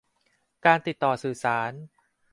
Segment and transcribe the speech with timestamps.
[0.65, 1.71] การติดต่อสื่อสาร